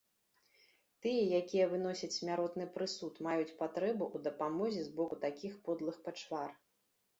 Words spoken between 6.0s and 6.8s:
пачвар.